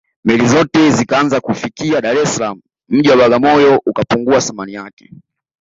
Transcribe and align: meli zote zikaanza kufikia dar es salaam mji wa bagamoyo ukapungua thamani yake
meli 0.25 0.47
zote 0.47 0.89
zikaanza 0.91 1.39
kufikia 1.39 2.01
dar 2.01 2.17
es 2.17 2.35
salaam 2.35 2.61
mji 2.89 3.09
wa 3.09 3.17
bagamoyo 3.17 3.81
ukapungua 3.85 4.41
thamani 4.41 4.73
yake 4.73 5.11